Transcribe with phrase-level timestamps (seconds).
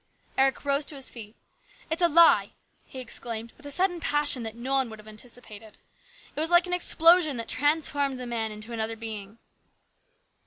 [0.35, 1.35] Eric rose to his feet."
[1.91, 2.53] It's a lie!"
[2.91, 5.73] he exclaimed with a sudden passion that no one would have antici pated.
[6.35, 9.37] It was like an explosion that transformed the man into another being.